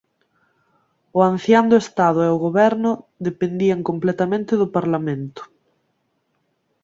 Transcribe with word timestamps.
O 1.17 1.19
Ancián 1.31 1.65
do 1.71 1.77
Estado 1.85 2.19
e 2.23 2.29
o 2.35 2.41
Goberno 2.45 2.91
dependían 3.27 3.79
completamente 3.89 4.53
do 4.61 4.67
Parlamento. 4.77 5.41